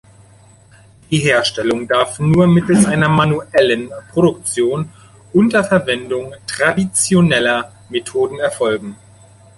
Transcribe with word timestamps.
Die 1.11 1.19
Herstellung 1.19 1.87
darf 1.87 2.17
nur 2.17 2.47
mittels 2.47 2.87
einer 2.87 3.07
manuellen 3.07 3.91
Produktion 4.11 4.91
unter 5.31 5.63
Verwendung 5.63 6.33
traditioneller 6.47 7.71
Methoden 7.89 8.39
erfolgen. 8.39 8.95